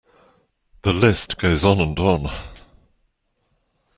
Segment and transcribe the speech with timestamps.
[0.81, 2.31] The list goes on and on.